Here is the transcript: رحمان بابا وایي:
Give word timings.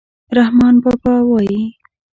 رحمان 0.37 0.75
بابا 0.83 1.15
وایي: 1.29 1.61